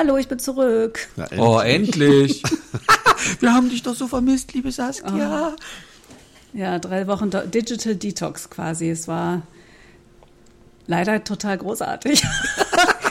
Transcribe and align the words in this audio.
Hallo, 0.00 0.16
ich 0.16 0.28
bin 0.28 0.38
zurück. 0.38 1.08
Na, 1.16 1.28
Oh, 1.36 1.58
endlich. 1.58 2.42
Wir 3.40 3.52
haben 3.52 3.68
dich 3.68 3.82
doch 3.82 3.94
so 3.94 4.08
vermisst, 4.08 4.54
liebe 4.54 4.72
Saskia. 4.72 5.54
Ja, 6.54 6.78
drei 6.78 7.06
Wochen 7.06 7.30
Digital 7.30 7.96
Detox 7.96 8.48
quasi. 8.48 8.88
Es 8.88 9.08
war 9.08 9.42
leider 10.86 11.22
total 11.22 11.58
großartig. 11.58 12.22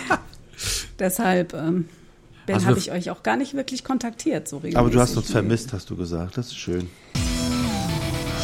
Deshalb, 0.99 1.54
ähm, 1.54 1.88
Ben, 2.48 2.55
Also 2.55 2.66
habe 2.66 2.80
ich 2.80 2.92
euch 2.92 3.12
auch 3.12 3.21
gar 3.21 3.38
nicht 3.38 3.54
wirklich 3.54 3.84
kontaktiert. 3.84 4.48
So 4.48 4.58
regelmäßig. 4.58 4.80
Aber 4.80 4.90
du 4.90 5.00
hast 5.00 5.16
uns 5.16 5.30
vermisst, 5.30 5.74
hast 5.74 5.92
du 5.92 5.96
gesagt. 5.96 6.38
Das 6.38 6.48
ist 6.48 6.58
schön. 6.58 6.90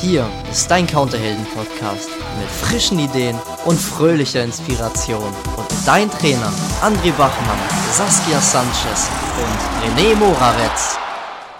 Hier 0.02 0.30
ist 0.52 0.70
dein 0.70 0.86
Counterhelden-Podcast 0.86 2.09
mit 2.39 2.50
frischen 2.50 3.00
Ideen 3.00 3.39
und 3.66 3.80
fröhlicher 3.80 4.43
Inspiration. 4.43 5.34
Und 5.57 5.68
dein 5.88 6.12
Trainer 6.12 6.54
André 6.81 7.11
Bachmann, 7.11 7.57
Saskia 7.91 8.39
Sanchez 8.39 9.09
und 9.38 9.97
René 9.97 10.16
Moravetz. 10.16 10.97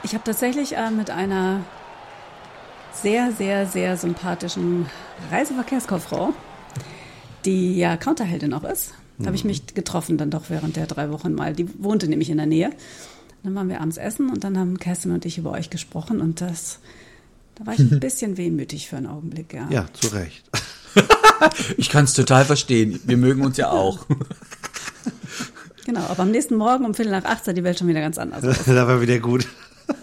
Ich 0.03 0.13
habe 0.13 0.23
tatsächlich 0.23 0.75
äh, 0.75 0.91
mit 0.91 1.09
einer 1.09 1.61
sehr, 2.91 3.31
sehr, 3.31 3.65
sehr 3.65 3.97
sympathischen 3.97 4.85
Reiseverkehrskauffrau, 5.31 6.33
die 7.45 7.77
ja 7.77 7.97
Counterheldin 7.97 8.53
auch 8.53 8.63
ist, 8.63 8.93
da 9.17 9.27
habe 9.27 9.35
ich 9.35 9.45
mich 9.45 9.73
getroffen 9.73 10.17
dann 10.17 10.29
doch 10.29 10.49
während 10.49 10.75
der 10.75 10.87
drei 10.87 11.09
Wochen 11.09 11.34
mal. 11.34 11.53
Die 11.53 11.67
wohnte 11.81 12.07
nämlich 12.07 12.29
in 12.29 12.37
der 12.37 12.45
Nähe. 12.45 12.71
Dann 13.43 13.55
waren 13.55 13.70
wir 13.70 13.79
abends 13.79 13.97
essen 13.97 14.29
und 14.29 14.43
dann 14.43 14.57
haben 14.57 14.77
Kerstin 14.77 15.11
und 15.11 15.25
ich 15.25 15.37
über 15.37 15.51
euch 15.51 15.70
gesprochen 15.70 16.20
und 16.20 16.41
das, 16.41 16.79
da 17.55 17.65
war 17.65 17.73
ich 17.73 17.79
ein 17.79 17.99
bisschen 18.01 18.37
wehmütig 18.37 18.89
für 18.89 18.97
einen 18.97 19.07
Augenblick, 19.07 19.53
ja. 19.53 19.67
Ja, 19.70 19.85
zu 19.93 20.07
Recht. 20.07 20.43
Ich 21.75 21.89
kann 21.89 22.05
es 22.05 22.13
total 22.13 22.45
verstehen. 22.45 22.99
Wir 23.03 23.17
mögen 23.17 23.43
uns 23.43 23.57
ja 23.57 23.70
auch. 23.70 24.05
Genau, 25.85 26.02
aber 26.02 26.23
am 26.23 26.31
nächsten 26.31 26.55
Morgen 26.55 26.84
um 26.84 26.94
Viertel 26.94 27.12
nach 27.12 27.25
acht 27.25 27.45
sah 27.45 27.53
die 27.53 27.63
Welt 27.63 27.80
schon 27.80 27.88
wieder 27.88 28.02
ganz 28.02 28.17
anders 28.17 28.43
aus. 28.43 28.66
da 28.66 28.88
war 28.88 29.02
wieder 29.02 29.20
gut. 29.20 29.48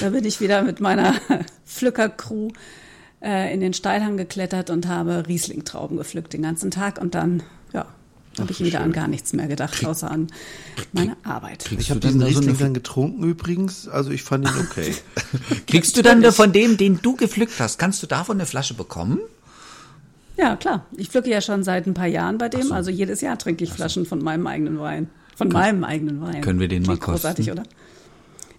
Da 0.00 0.10
bin 0.10 0.24
ich 0.24 0.40
wieder 0.40 0.62
mit 0.62 0.78
meiner 0.78 1.16
Pflückercrew 1.66 2.50
äh, 3.20 3.52
in 3.52 3.60
den 3.60 3.74
Steilhang 3.74 4.16
geklettert 4.16 4.70
und 4.70 4.86
habe 4.86 5.26
Rieslingtrauben 5.26 5.96
gepflückt 5.96 6.32
den 6.32 6.42
ganzen 6.42 6.70
Tag 6.70 7.00
und 7.00 7.16
dann, 7.16 7.42
ja, 7.72 7.86
habe 8.38 8.52
ich 8.52 8.60
wieder 8.60 8.80
an 8.80 8.92
gar 8.92 9.08
nichts 9.08 9.32
mehr 9.32 9.48
gedacht, 9.48 9.84
außer 9.84 10.08
an 10.08 10.28
meine 10.92 11.16
Arbeit. 11.24 11.64
Kriegst 11.64 11.82
Ich 11.82 11.90
habe 11.90 11.98
diesen 11.98 12.20
so 12.20 12.26
Riesling 12.26 12.50
eine, 12.50 12.58
dann 12.58 12.74
getrunken 12.74 13.24
übrigens. 13.24 13.88
Also 13.88 14.10
ich 14.10 14.22
fand 14.22 14.46
ihn 14.46 14.54
okay. 14.60 14.94
kriegst 15.66 15.96
du 15.96 16.02
dann 16.02 16.22
von 16.32 16.52
dem, 16.52 16.76
den 16.76 17.00
du 17.02 17.16
gepflückt 17.16 17.58
hast, 17.58 17.78
kannst 17.78 18.00
du 18.02 18.06
davon 18.06 18.36
eine 18.36 18.46
Flasche 18.46 18.74
bekommen? 18.74 19.18
Ja, 20.38 20.56
klar. 20.56 20.86
Ich 20.96 21.08
pflücke 21.08 21.30
ja 21.30 21.40
schon 21.40 21.64
seit 21.64 21.86
ein 21.86 21.94
paar 21.94 22.06
Jahren 22.06 22.38
bei 22.38 22.48
dem. 22.48 22.70
Also 22.72 22.90
jedes 22.90 23.20
Jahr 23.20 23.36
trinke 23.38 23.64
ich 23.64 23.72
Flaschen 23.72 24.06
von 24.06 24.22
meinem 24.22 24.46
eigenen 24.46 24.78
Wein. 24.78 25.10
Von 25.36 25.48
meinem 25.48 25.84
eigenen 25.84 26.20
Wein. 26.20 26.40
Können 26.40 26.60
wir 26.60 26.68
den 26.68 26.82
mal 26.82 26.96
Klingt 26.96 27.02
großartig, 27.02 27.48
kosten? 27.48 27.60
oder? 27.60 27.68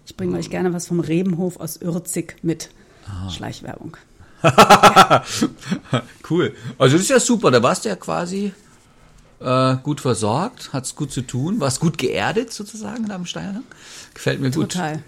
Ich 0.06 0.16
bringe 0.16 0.36
euch 0.36 0.50
gerne 0.50 0.72
was 0.72 0.86
vom 0.88 1.00
Rebenhof 1.00 1.58
aus 1.58 1.76
Ürzig 1.76 2.36
mit. 2.42 2.70
Ah. 3.06 3.28
Schleichwerbung. 3.30 3.96
Cool. 6.28 6.54
Also 6.78 6.94
das 6.94 7.02
ist 7.02 7.10
ja 7.10 7.18
super. 7.18 7.50
Da 7.50 7.62
warst 7.62 7.84
du 7.84 7.88
ja 7.88 7.96
quasi 7.96 8.52
äh, 9.40 9.76
gut 9.82 10.00
versorgt, 10.00 10.72
hat's 10.72 10.94
gut 10.94 11.10
zu 11.10 11.22
tun, 11.22 11.58
warst 11.60 11.80
gut 11.80 11.98
geerdet 11.98 12.52
sozusagen 12.52 13.08
da 13.08 13.16
am 13.16 13.26
Steilhang. 13.26 13.64
Gefällt 14.14 14.40
mir 14.40 14.50
gut. 14.50 14.70
Total. 14.72 15.02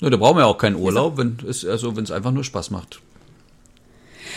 Ja, 0.00 0.10
da 0.10 0.16
brauchen 0.16 0.36
wir 0.36 0.42
ja 0.42 0.46
auch 0.46 0.58
keinen 0.58 0.76
Urlaub, 0.76 1.18
wenn 1.18 1.36
es 1.46 1.64
also 1.66 1.96
wenn 1.96 2.04
es 2.04 2.10
einfach 2.10 2.30
nur 2.30 2.44
Spaß 2.44 2.70
macht. 2.70 3.00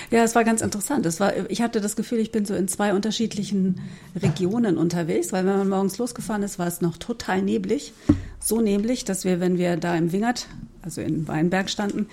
Ja, 0.10 0.24
es 0.24 0.36
war 0.36 0.44
ganz 0.44 0.62
interessant. 0.62 1.06
Es 1.06 1.20
war, 1.20 1.50
ich 1.50 1.62
hatte 1.62 1.82
das 1.82 1.96
Gefühl, 1.96 2.20
ich 2.20 2.32
bin 2.32 2.46
so 2.46 2.54
in 2.54 2.68
zwei 2.68 2.94
unterschiedlichen 2.94 3.82
Regionen 4.22 4.78
unterwegs, 4.78 5.32
weil 5.32 5.46
wenn 5.46 5.58
man 5.58 5.70
morgens 5.70 5.98
losgefahren 5.98 6.44
ist, 6.44 6.60
war 6.60 6.68
es 6.68 6.82
noch 6.82 6.98
total 6.98 7.42
neblig. 7.42 7.94
So 8.40 8.62
neblig, 8.62 9.06
dass 9.06 9.26
wir, 9.26 9.40
wenn 9.40 9.58
wir 9.58 9.78
da 9.78 9.96
im 9.96 10.12
Wingert, 10.12 10.48
also 10.82 11.02
in 11.02 11.28
Weinberg 11.28 11.70
standen, 11.70 12.08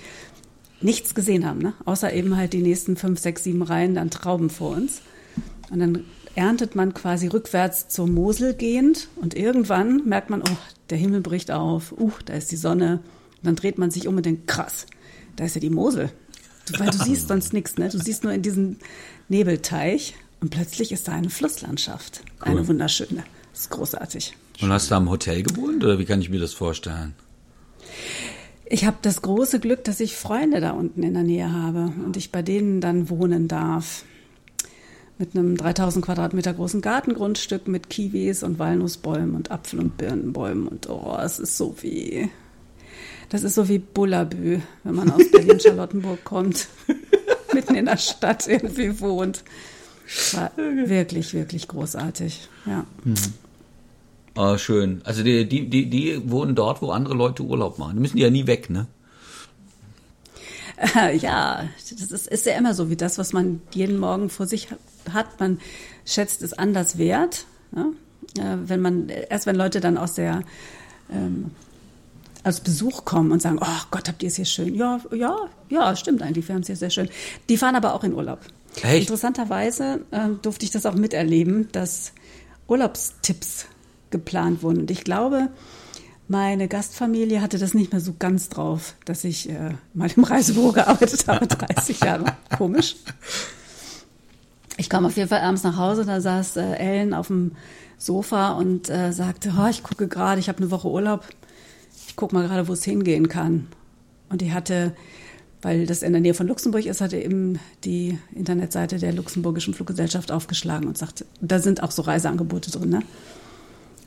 nichts 0.81 1.15
gesehen 1.15 1.47
haben, 1.47 1.61
ne? 1.61 1.73
außer 1.85 2.13
eben 2.13 2.37
halt 2.37 2.53
die 2.53 2.63
nächsten 2.63 2.97
fünf, 2.97 3.19
sechs, 3.19 3.45
sieben 3.45 3.63
Reihen 3.63 3.95
dann 3.95 4.11
Trauben 4.11 4.51
vor 4.51 4.77
uns. 4.77 5.03
Und 5.71 5.81
dann 5.81 6.05
erntet 6.35 6.77
man 6.77 6.95
quasi 6.95 7.27
rückwärts 7.27 7.89
zur 7.89 8.07
Mosel 8.07 8.55
gehend 8.55 9.09
und 9.17 9.35
irgendwann 9.35 10.05
merkt 10.09 10.31
man, 10.31 10.43
oh, 10.43 10.57
der 10.91 10.99
Himmel 10.99 11.21
bricht 11.21 11.51
auf, 11.51 11.93
uh, 11.99 12.13
da 12.27 12.35
ist 12.35 12.53
die 12.53 12.57
Sonne. 12.57 13.01
Und 13.39 13.47
dann 13.47 13.57
dreht 13.57 13.79
man 13.79 13.91
sich 13.91 14.07
um 14.07 14.17
und 14.17 14.25
denkt, 14.25 14.47
krass, 14.47 14.87
da 15.37 15.45
ist 15.45 15.55
ja 15.55 15.61
die 15.61 15.71
Mosel. 15.71 16.11
Du, 16.73 16.81
weil 16.81 16.91
du 16.91 16.99
siehst 16.99 17.29
sonst 17.29 17.53
nichts, 17.53 17.77
ne? 17.77 17.89
Du 17.89 17.99
siehst 17.99 18.25
nur 18.25 18.33
in 18.33 18.43
diesen 18.43 18.79
Nebelteich 19.29 20.15
und 20.41 20.51
plötzlich 20.51 20.93
ist 20.93 21.09
da 21.09 21.13
eine 21.13 21.31
Flusslandschaft. 21.31 22.23
Eine 22.41 22.67
wunderschöne. 22.67 23.25
Das 23.53 23.63
ist 23.63 23.71
großartig. 23.71 24.37
Und 24.61 24.73
hast 24.73 24.91
du 24.91 24.95
am 24.95 25.11
Hotel 25.11 25.43
gewohnt 25.43 25.85
oder 25.85 25.99
wie 25.99 26.05
kann 26.05 26.21
ich 26.21 26.31
mir 26.31 26.41
das 26.41 26.53
vorstellen? 26.53 27.15
Ich 28.67 28.85
habe 28.85 28.99
das 29.03 29.23
große 29.23 29.61
Glück, 29.61 29.85
dass 29.85 29.99
ich 30.01 30.15
Freunde 30.15 30.61
da 30.61 30.73
unten 30.73 31.03
in 31.03 31.15
der 31.15 31.23
Nähe 31.23 31.51
habe 31.51 31.93
und 32.05 32.17
ich 32.17 32.31
bei 32.31 32.43
denen 32.43 32.81
dann 32.81 33.09
wohnen 33.09 33.49
darf. 33.49 34.05
Mit 35.17 35.35
einem 35.35 35.57
3000 35.57 36.05
Quadratmeter 36.05 36.55
großen 36.55 36.81
Gartengrundstück 36.81 37.67
mit 37.67 37.91
Kiwis 37.91 38.43
und 38.43 38.59
Walnussbäumen 38.59 39.35
und 39.35 39.51
Apfel- 39.51 39.81
und 39.81 39.97
Birnenbäumen. 39.97 40.69
Und 40.69 40.89
oh, 40.89 41.19
es 41.21 41.39
ist 41.41 41.57
so 41.57 41.75
wie, 41.81 42.31
das 43.29 43.43
ist 43.43 43.55
so 43.55 43.69
wie 43.69 43.79
Bullabü, 43.79 44.61
wenn 44.85 44.95
man 44.95 45.11
aus 45.11 45.31
Berlin-Charlottenburg 45.31 46.25
kommt, 46.25 46.69
mitten 47.53 47.75
in 47.75 47.87
der 47.87 47.97
Stadt 47.97 48.47
irgendwie 48.47 49.01
wohnt. 49.01 49.45
War 50.33 50.53
wirklich, 50.57 51.35
wirklich 51.35 51.69
großartig. 51.69 52.49
Ja. 52.65 52.87
Ah, 54.35 54.57
schön. 54.57 55.03
Also 55.05 55.23
die, 55.23 55.47
die, 55.47 55.69
die, 55.69 55.91
die 55.91 56.31
wohnen 56.31 56.55
dort, 56.55 56.81
wo 56.81 56.91
andere 56.91 57.15
Leute 57.15 57.43
Urlaub 57.43 57.79
machen. 57.79 57.97
Die 57.97 58.01
müssen 58.01 58.19
ja 58.19 58.31
nie 58.31 58.47
weg, 58.47 58.71
ne? 58.71 58.87
Ja, 61.21 61.69
das 61.91 62.13
ist, 62.13 62.29
ist 62.29 62.47
ja 62.47 62.57
immer 62.57 62.73
so, 62.73 62.89
wie 62.89 62.97
das, 62.97 63.19
was 63.19 63.33
man 63.33 63.61
jeden 63.73 63.99
Morgen 63.99 64.31
vor 64.31 64.47
sich 64.47 64.69
hat. 65.13 65.41
Man 65.41 65.59
schätzt 66.05 66.41
es 66.43 66.53
anders 66.53 66.99
wert. 66.99 67.47
Ne? 67.73 67.93
Ja, 68.37 68.59
wenn 68.69 68.81
man, 68.81 69.09
erst 69.09 69.47
wenn 69.47 69.57
Leute 69.57 69.81
dann 69.81 69.99
aus 69.99 70.15
der, 70.15 70.43
ähm, 71.11 71.51
aus 72.45 72.61
Besuch 72.61 73.05
kommen 73.05 73.33
und 73.33 73.43
sagen, 73.43 73.59
oh 73.61 73.83
Gott, 73.91 74.09
habt 74.09 74.23
ihr 74.23 74.29
es 74.29 74.37
hier 74.37 74.45
schön? 74.45 74.75
Ja, 74.75 75.01
ja, 75.13 75.37
ja, 75.69 75.97
stimmt 75.97 76.23
eigentlich, 76.23 76.47
wir 76.49 76.55
haben 76.55 76.63
es 76.63 76.69
hier 76.69 76.77
sehr 76.77 76.91
schön. 76.91 77.09
Die 77.49 77.57
fahren 77.57 77.77
aber 77.77 77.95
auch 77.95 78.05
in 78.05 78.15
Urlaub. 78.15 78.41
Echt? 78.83 79.03
Interessanterweise 79.03 80.01
ähm, 80.13 80.41
durfte 80.43 80.65
ich 80.65 80.71
das 80.71 80.87
auch 80.87 80.95
miterleben, 80.95 81.69
dass 81.73 82.13
Urlaubstipps 82.69 83.67
geplant 84.11 84.63
wurden. 84.63 84.81
Und 84.81 84.91
ich 84.91 85.05
glaube, 85.05 85.49
meine 86.29 86.69
Gastfamilie 86.69 87.41
hatte 87.41 87.59
das 87.59 87.75
nicht 87.75 87.93
mehr 87.93 88.01
so 88.01 88.15
ganz 88.19 88.49
drauf, 88.49 88.95
dass 89.05 89.25
ich 89.25 89.49
äh, 89.49 89.75
mal 89.95 90.11
im 90.15 90.25
Reisebüro 90.25 90.73
gearbeitet 90.73 91.27
habe, 91.27 91.47
30 91.49 92.01
Jahre. 92.01 92.25
Komisch. 92.57 92.97
Ich 94.77 94.89
kam 94.89 95.05
auf 95.07 95.17
jeden 95.17 95.29
Fall 95.29 95.41
abends 95.41 95.65
nach 95.65 95.77
Hause, 95.77 96.05
da 96.05 96.21
saß 96.21 96.57
äh, 96.57 96.75
Ellen 96.75 97.15
auf 97.15 97.29
dem 97.29 97.53
Sofa 97.97 98.53
und 98.53 98.89
äh, 98.91 99.13
sagte, 99.13 99.53
oh, 99.59 99.67
ich 99.69 99.83
gucke 99.83 100.07
gerade, 100.07 100.39
ich 100.39 100.49
habe 100.49 100.59
eine 100.59 100.71
Woche 100.71 100.89
Urlaub, 100.89 101.25
ich 102.19 102.21
gucke 102.21 102.35
mal 102.35 102.49
gerade, 102.49 102.67
wo 102.67 102.73
es 102.73 102.83
hingehen 102.83 103.29
kann. 103.29 103.69
Und 104.29 104.41
die 104.41 104.53
hatte, 104.53 104.93
weil 105.63 105.87
das 105.87 106.03
in 106.03 106.11
der 106.11 106.21
Nähe 106.21 106.35
von 106.35 106.49
Luxemburg 106.49 106.85
ist, 106.85 107.01
hatte 107.01 107.17
eben 107.17 107.61
die 107.85 108.19
Internetseite 108.35 108.99
der 108.99 109.13
luxemburgischen 109.13 109.73
Fluggesellschaft 109.73 110.33
aufgeschlagen 110.33 110.89
und 110.89 110.99
sagte, 110.99 111.25
da 111.41 111.61
sind 111.61 111.81
auch 111.81 111.93
so 111.93 112.03
Reiseangebote 112.03 112.73
drin, 112.73 112.89
ne? 112.89 113.03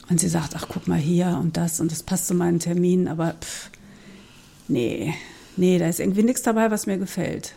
Und 0.10 0.20
sie 0.20 0.28
sagt, 0.28 0.58
ach, 0.58 0.66
guck 0.68 0.90
mal 0.90 1.00
hier 1.00 1.40
und 1.42 1.56
das 1.56 1.80
und 1.80 1.90
das 1.90 2.04
passt 2.04 2.28
zu 2.28 2.34
meinen 2.34 2.60
Terminen, 2.60 3.08
aber 3.08 3.36
pff, 3.40 3.70
nee, 4.68 5.14
nee, 5.56 5.80
da 5.80 5.88
ist 5.88 6.02
irgendwie 6.02 6.24
nichts 6.24 6.42
dabei, 6.42 6.70
was 6.70 6.88
mir 6.88 6.98
gefällt. 6.98 7.54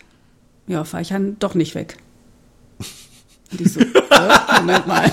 Ja, 0.69 0.85
fahre 0.85 1.03
ich 1.03 1.09
dann 1.09 1.37
doch 1.41 1.57
nicht 1.57 1.75
weg. 1.75 1.97
Und 3.51 3.61
ich 3.61 3.73
so, 3.73 3.81
äh, 3.81 4.61
Moment 4.61 4.87
mal. 4.87 5.11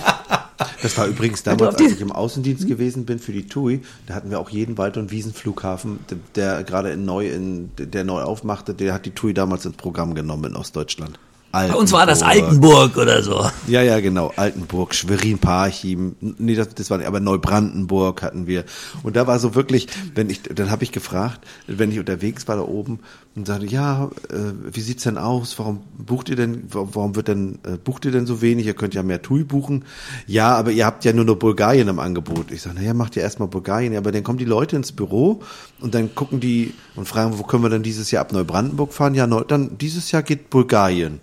Das 0.82 0.98
war 0.98 1.08
übrigens 1.08 1.44
damals, 1.44 1.76
als 1.76 1.92
ich 1.92 2.02
im 2.02 2.12
Außendienst 2.12 2.68
gewesen 2.68 3.06
bin 3.06 3.20
für 3.20 3.32
die 3.32 3.48
TUI, 3.48 3.82
da 4.08 4.16
hatten 4.16 4.30
wir 4.30 4.40
auch 4.40 4.50
jeden 4.50 4.78
Wald- 4.78 4.98
und 4.98 5.12
Wiesenflughafen, 5.12 6.00
der, 6.10 6.18
der 6.36 6.64
gerade 6.64 6.92
in 6.92 7.06
neu, 7.06 7.30
in, 7.30 7.72
der 7.78 8.04
neu 8.04 8.22
aufmachte, 8.22 8.74
der 8.74 8.94
hat 8.94 9.06
die 9.06 9.12
TUI 9.12 9.34
damals 9.34 9.66
ins 9.66 9.78
Programm 9.78 10.16
genommen 10.16 10.46
in 10.46 10.56
Ostdeutschland. 10.56 11.20
Bei 11.52 11.74
uns 11.74 11.92
war 11.92 12.06
das 12.06 12.24
Altenburg. 12.24 12.96
Altenburg 12.96 12.98
oder 12.98 13.24
so. 13.24 13.46
Ja, 13.68 13.82
ja, 13.82 14.00
genau. 14.00 14.32
Altenburg, 14.38 14.96
Schwerin, 14.96 15.38
Parchim. 15.38 16.16
Nee, 16.22 16.56
das, 16.56 16.70
das 16.70 16.90
war 16.90 16.98
nicht, 16.98 17.08
aber 17.08 17.20
Neubrandenburg 17.20 18.22
hatten 18.22 18.48
wir. 18.48 18.64
Und 19.04 19.18
da 19.18 19.28
war 19.28 19.38
so 19.38 19.54
wirklich, 19.54 19.88
wenn 20.16 20.30
ich, 20.30 20.44
dann 20.44 20.72
habe 20.72 20.84
ich 20.84 20.94
gefragt, 20.94 21.46
wenn 21.68 21.92
ich 21.92 22.00
unterwegs 22.00 22.48
war 22.48 22.56
da 22.56 22.62
oben 22.62 23.00
und 23.34 23.48
sagte, 23.48 23.66
ja, 23.66 24.10
äh, 24.30 24.52
wie 24.74 24.82
sieht's 24.82 25.04
denn 25.04 25.18
aus? 25.18 25.58
Warum 25.58 25.80
bucht 25.98 26.28
ihr 26.28 26.36
denn, 26.36 26.64
wa- 26.74 26.88
warum 26.92 27.16
wird 27.16 27.30
denn, 27.30 27.60
äh, 27.64 27.78
bucht 27.78 28.04
ihr 28.04 28.12
denn 28.12 28.26
so 28.26 28.42
wenig? 28.42 28.66
Ihr 28.66 28.74
könnt 28.74 28.94
ja 28.94 29.04
mehr 29.04 29.22
TUI 29.22 29.44
buchen. 29.46 29.86
Ja, 30.28 30.56
aber 30.58 30.72
ihr 30.72 30.86
habt 30.86 31.06
ja 31.06 31.14
nur 31.14 31.24
noch 31.24 31.36
Bulgarien 31.38 31.88
im 31.88 32.00
Angebot. 32.00 32.52
Ich 32.52 32.62
sage, 32.62 32.76
naja, 32.76 32.94
macht 32.94 33.16
ihr 33.16 33.22
erstmal 33.22 33.48
Bulgarien. 33.48 33.94
Ja, 33.94 34.00
aber 34.00 34.12
dann 34.12 34.24
kommen 34.24 34.38
die 34.38 34.46
Leute 34.46 34.76
ins 34.76 34.92
Büro 34.92 35.42
und 35.80 35.96
dann 35.96 36.14
gucken 36.14 36.42
die 36.42 36.74
und 36.98 37.08
fragen, 37.08 37.40
wo 37.40 37.44
können 37.44 37.64
wir 37.64 37.70
denn 37.70 37.84
dieses 37.84 38.12
Jahr 38.12 38.22
ab 38.22 38.34
Neubrandenburg 38.34 38.92
fahren? 38.94 39.16
Ja, 39.16 39.28
neu, 39.28 39.44
dann 39.46 39.78
dieses 39.78 40.12
Jahr 40.12 40.24
geht 40.24 40.50
Bulgarien. 40.50 41.22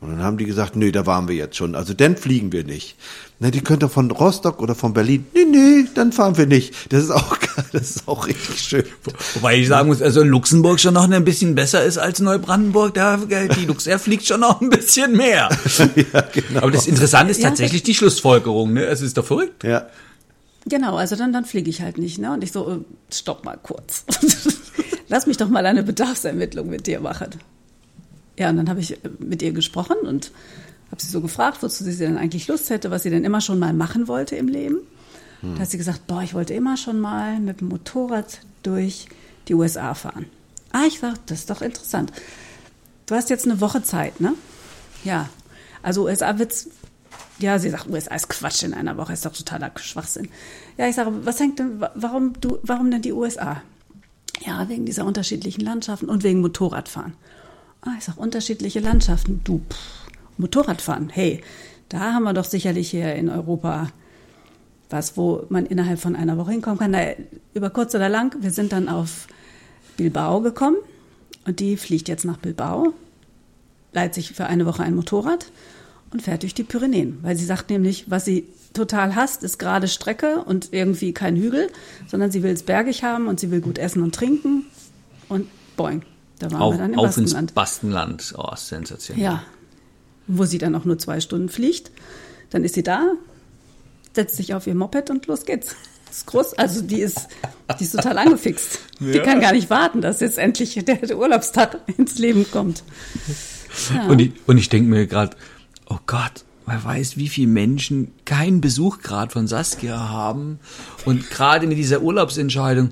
Und 0.00 0.10
dann 0.10 0.22
haben 0.22 0.38
die 0.38 0.44
gesagt, 0.44 0.76
nee, 0.76 0.92
da 0.92 1.06
waren 1.06 1.26
wir 1.26 1.34
jetzt 1.34 1.56
schon. 1.56 1.74
Also 1.74 1.92
dann 1.92 2.16
fliegen 2.16 2.52
wir 2.52 2.62
nicht. 2.62 2.96
Na, 3.40 3.50
die 3.50 3.60
könnte 3.62 3.88
von 3.88 4.10
Rostock 4.12 4.62
oder 4.62 4.76
von 4.76 4.92
Berlin. 4.92 5.26
Nee, 5.34 5.44
nee, 5.44 5.84
dann 5.94 6.12
fahren 6.12 6.36
wir 6.36 6.46
nicht. 6.46 6.92
Das 6.92 7.02
ist 7.02 7.10
auch 7.10 7.38
geil, 7.40 7.64
das 7.72 7.96
ist 7.96 8.08
auch 8.08 8.28
richtig 8.28 8.60
schön. 8.60 8.84
Wobei 9.34 9.58
ich 9.58 9.66
sagen 9.66 9.88
muss, 9.88 10.00
also 10.00 10.22
Luxemburg 10.22 10.78
schon 10.78 10.94
noch 10.94 11.10
ein 11.10 11.24
bisschen 11.24 11.56
besser 11.56 11.84
ist 11.84 11.98
als 11.98 12.20
Neubrandenburg. 12.20 12.94
Da, 12.94 13.16
die 13.16 13.64
Luxair 13.66 13.98
fliegt 13.98 14.24
schon 14.24 14.40
noch 14.40 14.60
ein 14.60 14.70
bisschen 14.70 15.16
mehr. 15.16 15.48
ja, 16.12 16.20
genau. 16.32 16.60
Aber 16.60 16.70
das 16.70 16.86
Interessante 16.86 17.32
ist 17.32 17.40
Ja, 17.40 17.48
tatsächlich 17.48 17.82
die 17.82 17.94
Schlussfolgerung. 17.94 18.74
Ne? 18.74 18.84
Es 18.84 19.00
ist 19.00 19.16
doch 19.16 19.24
verrückt. 19.26 19.64
Ja. 19.64 19.88
Genau, 20.66 20.96
also 20.96 21.16
dann, 21.16 21.32
dann 21.32 21.44
fliege 21.44 21.70
ich 21.70 21.80
halt 21.80 21.98
nicht. 21.98 22.18
Ne? 22.18 22.32
Und 22.32 22.44
ich 22.44 22.52
so, 22.52 22.70
äh, 22.70 23.12
stopp 23.12 23.44
mal 23.44 23.58
kurz. 23.60 24.04
Lass 25.08 25.26
mich 25.26 25.38
doch 25.38 25.48
mal 25.48 25.66
eine 25.66 25.82
Bedarfsermittlung 25.82 26.68
mit 26.68 26.86
dir 26.86 27.00
machen. 27.00 27.30
Ja, 28.38 28.48
und 28.50 28.56
dann 28.56 28.68
habe 28.70 28.80
ich 28.80 28.92
äh, 28.92 29.08
mit 29.18 29.42
ihr 29.42 29.52
gesprochen 29.52 29.96
und 30.04 30.30
habe 30.90 31.02
sie 31.02 31.08
so 31.10 31.20
gefragt, 31.20 31.62
wozu 31.62 31.84
sie 31.84 31.96
denn 31.96 32.16
eigentlich 32.16 32.48
Lust 32.48 32.70
hätte, 32.70 32.90
was 32.90 33.02
sie 33.02 33.10
denn 33.10 33.24
immer 33.24 33.40
schon 33.42 33.58
mal 33.58 33.72
machen 33.74 34.08
wollte 34.08 34.36
im 34.36 34.48
Leben. 34.48 34.78
Da 35.40 35.60
hat 35.60 35.70
sie 35.70 35.78
gesagt, 35.78 36.06
boah, 36.08 36.22
ich 36.22 36.34
wollte 36.34 36.52
immer 36.54 36.76
schon 36.76 36.98
mal 36.98 37.38
mit 37.38 37.60
dem 37.60 37.68
Motorrad 37.68 38.40
durch 38.64 39.06
die 39.46 39.54
USA 39.54 39.94
fahren. 39.94 40.26
Ah, 40.72 40.82
ich 40.88 40.98
sag, 40.98 41.14
das 41.26 41.40
ist 41.40 41.50
doch 41.50 41.62
interessant. 41.62 42.12
Du 43.06 43.14
hast 43.14 43.30
jetzt 43.30 43.44
eine 43.46 43.60
Woche 43.60 43.82
Zeit, 43.84 44.20
ne? 44.20 44.34
Ja. 45.04 45.28
Also 45.82 46.06
USA 46.06 46.38
wird's 46.40 46.68
ja, 47.38 47.60
sie 47.60 47.70
sagt, 47.70 47.88
USA 47.88 48.16
ist 48.16 48.28
Quatsch 48.28 48.64
in 48.64 48.74
einer 48.74 48.96
Woche, 48.96 49.12
ist 49.12 49.24
doch 49.24 49.32
totaler 49.32 49.70
Schwachsinn. 49.76 50.28
Ja, 50.76 50.88
ich 50.88 50.96
sage, 50.96 51.12
was 51.24 51.38
hängt 51.38 51.60
denn, 51.60 51.80
wa- 51.80 51.92
warum 51.94 52.32
du, 52.40 52.58
warum 52.64 52.90
denn 52.90 53.02
die 53.02 53.12
USA? 53.12 53.62
Ja, 54.44 54.68
wegen 54.68 54.86
dieser 54.86 55.04
unterschiedlichen 55.04 55.60
Landschaften 55.60 56.08
und 56.08 56.24
wegen 56.24 56.40
Motorradfahren. 56.40 57.12
Ah, 57.82 57.94
ich 57.98 58.04
sage, 58.04 58.20
unterschiedliche 58.20 58.80
Landschaften. 58.80 59.40
Du, 59.44 59.60
pff, 59.70 59.78
Motorradfahren, 60.36 61.08
hey, 61.08 61.42
da 61.88 62.14
haben 62.14 62.24
wir 62.24 62.34
doch 62.34 62.44
sicherlich 62.44 62.90
hier 62.90 63.14
in 63.14 63.28
Europa 63.28 63.88
was, 64.90 65.16
wo 65.16 65.44
man 65.48 65.66
innerhalb 65.66 65.98
von 65.98 66.16
einer 66.16 66.38
Woche 66.38 66.52
hinkommen 66.52 66.78
kann. 66.78 66.90
Na, 66.92 67.12
über 67.54 67.70
kurz 67.70 67.94
oder 67.94 68.08
lang, 68.08 68.36
wir 68.40 68.50
sind 68.50 68.72
dann 68.72 68.88
auf 68.88 69.26
Bilbao 69.96 70.40
gekommen 70.40 70.76
und 71.46 71.60
die 71.60 71.76
fliegt 71.76 72.08
jetzt 72.08 72.24
nach 72.24 72.38
Bilbao, 72.38 72.94
leiht 73.92 74.14
sich 74.14 74.32
für 74.32 74.46
eine 74.46 74.66
Woche 74.66 74.82
ein 74.82 74.94
Motorrad 74.94 75.50
und 76.12 76.22
fährt 76.22 76.42
durch 76.42 76.54
die 76.54 76.64
Pyrenäen. 76.64 77.18
Weil 77.22 77.36
sie 77.36 77.44
sagt 77.44 77.70
nämlich, 77.70 78.10
was 78.10 78.24
sie 78.24 78.46
total 78.72 79.14
hasst, 79.14 79.42
ist 79.42 79.58
gerade 79.58 79.88
Strecke 79.88 80.42
und 80.44 80.72
irgendwie 80.72 81.12
kein 81.12 81.36
Hügel, 81.36 81.68
sondern 82.06 82.30
sie 82.30 82.42
will 82.42 82.52
es 82.52 82.62
bergig 82.62 83.02
haben 83.02 83.28
und 83.28 83.40
sie 83.40 83.50
will 83.50 83.60
gut 83.60 83.78
essen 83.78 84.02
und 84.02 84.14
trinken 84.14 84.66
und 85.28 85.46
boing. 85.76 86.02
Da 86.38 86.50
waren 86.50 86.62
Auf, 86.62 86.74
wir 86.74 86.78
dann 86.78 86.92
im 86.92 86.98
auf 86.98 87.16
ins 87.16 87.32
Baskenland. 87.32 87.54
Baskenland. 87.54 88.34
Oh, 88.36 88.54
sensationell. 88.54 89.24
Ja, 89.24 89.42
wo 90.26 90.44
sie 90.44 90.58
dann 90.58 90.74
auch 90.74 90.84
nur 90.84 90.98
zwei 90.98 91.20
Stunden 91.20 91.48
fliegt. 91.48 91.90
Dann 92.50 92.64
ist 92.64 92.74
sie 92.74 92.82
da, 92.82 93.12
setzt 94.14 94.36
sich 94.36 94.54
auf 94.54 94.66
ihr 94.66 94.74
Moped 94.74 95.10
und 95.10 95.26
los 95.26 95.44
geht's. 95.44 95.74
Das 96.06 96.18
ist 96.18 96.26
groß, 96.26 96.54
also 96.54 96.80
die 96.80 97.00
ist, 97.00 97.28
die 97.78 97.84
ist 97.84 97.92
total 97.92 98.16
angefixt. 98.16 98.78
Die 98.98 99.18
kann 99.20 99.40
gar 99.40 99.52
nicht 99.52 99.68
warten, 99.68 100.00
dass 100.00 100.20
jetzt 100.20 100.38
endlich 100.38 100.74
der, 100.74 100.96
der 100.96 101.18
Urlaubstag 101.18 101.80
ins 101.98 102.18
Leben 102.18 102.46
kommt. 102.50 102.82
Ja. 103.94 104.06
Und 104.06 104.18
ich, 104.18 104.32
und 104.46 104.56
ich 104.56 104.70
denke 104.70 104.88
mir 104.88 105.06
gerade, 105.06 105.36
oh 105.86 105.98
Gott, 106.06 106.44
wer 106.64 106.82
weiß, 106.82 107.18
wie 107.18 107.28
viele 107.28 107.48
Menschen 107.48 108.12
keinen 108.24 108.62
Besuch 108.62 109.00
gerade 109.00 109.30
von 109.30 109.46
Saskia 109.46 110.08
haben. 110.08 110.60
Und 111.04 111.28
gerade 111.30 111.66
in 111.66 111.70
dieser 111.70 112.00
Urlaubsentscheidung, 112.00 112.90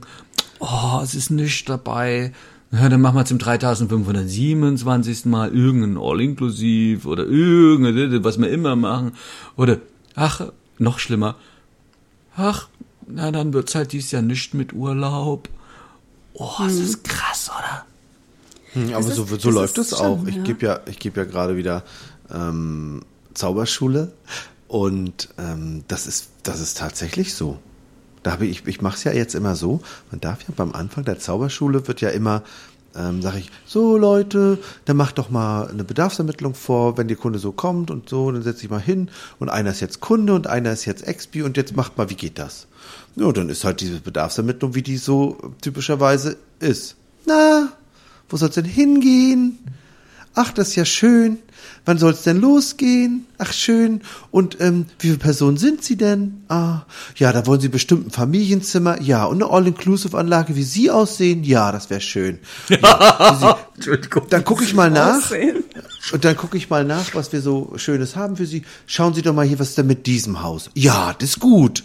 oh, 0.59 1.01
es 1.03 1.15
ist 1.15 1.31
nichts 1.31 1.65
dabei. 1.65 2.33
Ja, 2.79 2.89
dann 2.89 3.01
machen 3.01 3.17
wir 3.17 3.25
zum 3.25 3.39
3527. 3.39 5.25
Mal 5.27 5.55
irgendein 5.55 5.97
All-Inklusiv 5.97 7.07
oder 7.07 7.25
irgendein, 7.25 8.23
was 8.25 8.39
wir 8.39 8.51
immer 8.51 8.77
machen. 8.77 9.13
Oder, 9.57 9.79
ach, 10.15 10.43
noch 10.79 10.99
schlimmer. 10.99 11.37
Ach, 12.37 12.69
na, 13.07 13.31
dann 13.31 13.53
wird's 13.53 13.75
halt 13.75 13.93
dieses 13.93 14.11
Jahr 14.11 14.23
nicht 14.23 14.53
mit 14.55 14.73
Urlaub. 14.73 15.49
Oh, 16.35 16.51
das 16.59 16.75
ist 16.75 17.05
krass, 17.05 17.51
oder? 17.57 17.85
Hm, 18.75 18.95
Aber 18.95 19.05
Das 19.07 19.17
so, 19.17 19.23
ist- 19.23 19.29
so 19.31 19.37
das 19.37 19.45
läuft 19.55 19.79
es 19.79 19.91
schon, 19.91 19.99
auch. 20.07 20.27
Ich 20.27 20.37
ja. 20.37 20.43
gebe 20.43 20.67
ja, 20.67 20.81
ich 20.87 20.99
gebe 20.99 21.21
ja 21.21 21.25
gerade 21.27 21.57
wieder 21.57 21.83
ähm, 22.31 23.03
Zauberschule 23.33 24.13
und 24.69 25.29
ähm, 25.39 25.85
das 25.89 26.07
ist, 26.07 26.29
das 26.43 26.61
ist 26.61 26.77
tatsächlich 26.79 27.33
so. 27.35 27.59
Da 28.27 28.33
habe 28.33 28.47
ich, 28.47 28.67
ich 28.67 28.81
mache 28.81 28.97
es 28.97 29.05
ja 29.05 29.13
jetzt 29.13 29.37
immer 29.37 29.55
so. 29.55 29.83
Man 30.11 30.21
darf 30.21 30.41
ja 30.41 30.49
beim 30.57 30.73
Anfang 30.73 31.05
der 31.05 31.21
Zauberschule 31.21 31.87
wird 31.87 32.01
ja 32.01 32.09
immer, 32.09 32.43
ähm, 32.97 33.23
sage 33.23 33.39
ich, 33.39 33.53
so 33.67 33.97
Leute, 33.97 34.59
dann 34.85 34.97
macht 34.97 35.19
doch 35.19 35.31
mal 35.31 35.69
eine 35.69 35.85
Bedarfsermittlung 35.85 36.55
vor, 36.55 36.99
wenn 36.99 37.07
der 37.07 37.17
Kunde 37.17 37.39
so 37.39 37.53
kommt 37.53 37.89
und 37.89 38.09
so, 38.09 38.33
dann 38.33 38.43
setze 38.43 38.65
ich 38.65 38.69
mal 38.69 38.81
hin 38.81 39.11
und 39.39 39.49
einer 39.49 39.71
ist 39.71 39.79
jetzt 39.79 40.01
Kunde 40.01 40.35
und 40.35 40.49
einer 40.49 40.73
ist 40.73 40.87
jetzt 40.87 41.07
Expi 41.07 41.45
und 41.45 41.57
jetzt 41.57 41.77
macht 41.77 41.99
mal, 41.99 42.11
wie 42.11 42.17
geht 42.17 42.41
das? 42.41 42.67
Ja, 43.15 43.31
dann 43.31 43.49
ist 43.49 43.63
halt 43.63 43.81
diese 43.81 44.01
Bedarfsermittlung, 44.01 44.75
wie 44.75 44.83
die 44.83 44.97
so 44.97 45.39
typischerweise 45.61 46.37
ist. 46.59 46.97
Na, 47.27 47.69
wo 48.29 48.37
soll's 48.37 48.57
denn 48.57 48.65
hingehen? 48.65 49.61
Ach, 50.39 50.53
das 50.53 50.69
ist 50.69 50.77
ja 50.77 50.85
schön. 50.85 51.39
Wann 51.87 51.97
soll's 51.97 52.23
denn 52.23 52.39
losgehen? 52.39 53.25
Ach, 53.39 53.55
schön. 53.55 54.03
Und 54.31 54.61
ähm, 54.61 54.85
wie 54.99 55.07
viele 55.07 55.19
Personen 55.19 55.57
sind 55.57 55.83
Sie 55.83 55.97
denn? 55.97 56.43
Ah, 56.49 56.83
ja, 57.17 57.33
da 57.33 57.47
wollen 57.47 57.61
Sie 57.61 57.71
bestimmt 57.71 58.09
ein 58.09 58.11
Familienzimmer. 58.11 59.01
Ja, 59.01 59.25
und 59.25 59.43
eine 59.43 59.51
All-Inclusive-Anlage, 59.51 60.55
wie 60.55 60.63
Sie 60.63 60.91
aussehen? 60.91 61.43
Ja, 61.43 61.73
das 61.73 61.89
wäre 61.89 62.03
schön. 62.03 62.39
Ja, 62.69 63.59
wie 63.77 63.83
Sie, 63.83 63.99
dann 64.29 64.45
gucke 64.45 64.65
ich 64.65 64.75
mal 64.75 64.91
nach. 64.91 65.17
Aussehen. 65.17 65.65
Und 66.13 66.25
dann 66.27 66.37
gucke 66.37 66.59
ich 66.59 66.69
mal 66.69 66.85
nach, 66.85 67.15
was 67.15 67.33
wir 67.33 67.41
so 67.41 67.73
Schönes 67.77 68.15
haben 68.15 68.37
für 68.37 68.47
Sie. 68.47 68.63
Schauen 68.87 69.15
Sie 69.15 69.23
doch 69.23 69.33
mal 69.33 69.47
hier, 69.47 69.59
was 69.59 69.71
ist 69.71 69.79
denn 69.79 69.87
mit 69.87 70.07
diesem 70.07 70.43
Haus? 70.43 70.69
Ja, 70.75 71.15
das 71.19 71.31
ist 71.31 71.41
gut. 71.41 71.83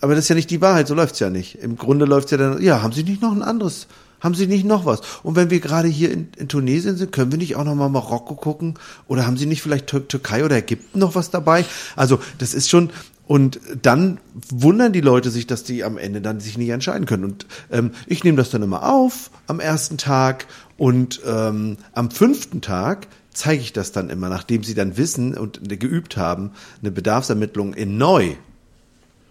Aber 0.00 0.14
das 0.14 0.24
ist 0.24 0.28
ja 0.30 0.34
nicht 0.34 0.50
die 0.50 0.62
Wahrheit, 0.62 0.88
so 0.88 0.94
läuft's 0.94 1.18
ja 1.18 1.28
nicht. 1.28 1.56
Im 1.56 1.76
Grunde 1.76 2.06
läuft's 2.06 2.30
ja 2.30 2.38
dann, 2.38 2.62
ja, 2.62 2.80
haben 2.80 2.92
Sie 2.92 3.02
nicht 3.02 3.20
noch 3.20 3.32
ein 3.32 3.42
anderes? 3.42 3.86
Haben 4.20 4.34
Sie 4.34 4.46
nicht 4.46 4.64
noch 4.64 4.86
was? 4.86 5.00
Und 5.22 5.36
wenn 5.36 5.50
wir 5.50 5.60
gerade 5.60 5.88
hier 5.88 6.10
in, 6.10 6.28
in 6.36 6.48
Tunesien 6.48 6.96
sind, 6.96 7.12
können 7.12 7.30
wir 7.30 7.38
nicht 7.38 7.56
auch 7.56 7.64
noch 7.64 7.74
mal 7.74 7.88
Marokko 7.88 8.34
gucken? 8.34 8.74
Oder 9.08 9.26
haben 9.26 9.36
Sie 9.36 9.46
nicht 9.46 9.62
vielleicht 9.62 9.86
Tür 9.86 10.06
Türkei 10.08 10.44
oder 10.44 10.56
Ägypten 10.56 10.98
noch 10.98 11.14
was 11.14 11.30
dabei? 11.30 11.64
Also, 11.96 12.18
das 12.38 12.54
ist 12.54 12.70
schon, 12.70 12.90
und 13.26 13.60
dann 13.82 14.18
wundern 14.50 14.92
die 14.92 15.00
Leute 15.00 15.30
sich, 15.30 15.46
dass 15.46 15.64
die 15.64 15.82
am 15.82 15.98
Ende 15.98 16.20
dann 16.20 16.40
sich 16.40 16.56
nicht 16.56 16.70
entscheiden 16.70 17.06
können. 17.06 17.24
Und 17.24 17.46
ähm, 17.70 17.90
ich 18.06 18.22
nehme 18.22 18.36
das 18.36 18.50
dann 18.50 18.62
immer 18.62 18.88
auf 18.88 19.30
am 19.46 19.60
ersten 19.60 19.98
Tag 19.98 20.46
und 20.76 21.20
ähm, 21.26 21.76
am 21.92 22.10
fünften 22.10 22.60
Tag 22.60 23.08
zeige 23.32 23.62
ich 23.62 23.72
das 23.72 23.92
dann 23.92 24.10
immer, 24.10 24.28
nachdem 24.28 24.62
sie 24.62 24.74
dann 24.74 24.96
wissen 24.96 25.36
und 25.36 25.60
geübt 25.68 26.16
haben, 26.16 26.52
eine 26.80 26.90
Bedarfsermittlung 26.90 27.74
in 27.74 27.98
neu. 27.98 28.34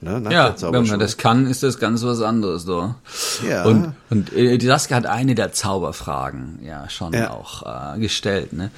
Ne, 0.06 0.22
nach 0.22 0.32
Ja, 0.32 0.56
wenn 0.72 0.86
man 0.86 1.00
das 1.00 1.18
kann, 1.18 1.48
ist 1.48 1.64
das 1.64 1.80
ganz 1.80 2.04
was 2.04 2.22
anderes, 2.22 2.66
doch. 2.66 2.94
Ja. 3.48 3.66
Und, 3.66 3.96
und 4.12 4.32
äh, 4.34 4.58
die 4.60 4.66
Saskia 4.68 4.98
hat 4.98 5.08
eine 5.08 5.34
der 5.34 5.52
Zauberfragen 5.52 6.60
ja 6.64 6.88
schon 6.90 7.12
Ja. 7.14 7.32
auch 7.32 7.96
äh, 7.96 8.00
gestellt, 8.00 8.54
ne? 8.54 8.70